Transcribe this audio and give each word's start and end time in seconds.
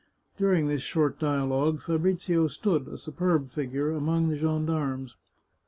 During 0.35 0.65
this 0.67 0.81
short 0.81 1.19
dialogue, 1.19 1.83
Fabrizio 1.83 2.47
stood, 2.47 2.87
a 2.87 2.97
superb 2.97 3.51
figure, 3.51 3.91
amid 3.91 4.31
the 4.31 4.35
gendarmes. 4.35 5.15